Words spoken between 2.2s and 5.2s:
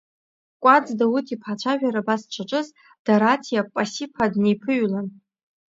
дшаҿыз, Дараҭиа Пасиԥа дниԥыҩлан…